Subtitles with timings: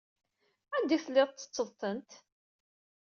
[0.75, 2.11] Anda ay telliḍ tettetteḍ-tent?